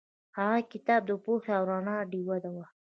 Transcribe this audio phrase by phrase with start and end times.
[0.37, 2.65] هغه کتاب د پوهې او رڼا ډیوه وه.